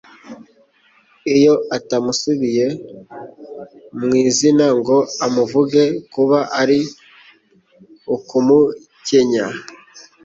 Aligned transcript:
Iyo 1.35 1.53
atamusubiye 1.77 2.65
mu 3.97 4.09
izina 4.27 4.65
ngo 4.77 4.97
amuvuge, 5.25 5.83
kuba 6.13 6.39
ari 6.61 6.79
ukumukenya 8.15 9.45